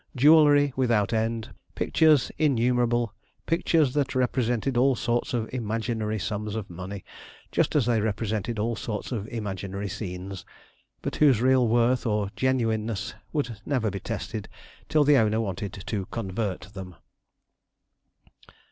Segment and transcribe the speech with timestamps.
[0.15, 3.13] Jewellery without end, pictures innumerable,
[3.45, 7.05] pictures that represented all sorts of imaginary sums of money,
[7.51, 10.43] just as they represented all sorts of imaginary scenes,
[11.03, 14.49] but whose real worth or genuineness would never be tested
[14.89, 16.95] till the owner wanted to 'convert them.'